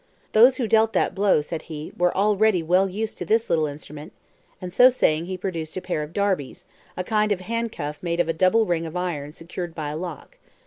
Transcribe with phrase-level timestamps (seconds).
[0.31, 4.13] "Those who dealt that blow," said he, "were already well used to this little instrument";
[4.59, 6.65] and so saying he produced a pair of "darbies,"
[6.97, 10.39] a kind of handcuff made of a double ring of iron secured by a lock.